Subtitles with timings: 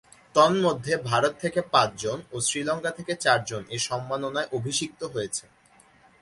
[0.35, 5.49] তন্মধ্যে ভারত থেকে পাঁচজন ও শ্রীলঙ্কা থেকে চারজন এ সম্মাননায় অভিষিক্ত হয়েছেন।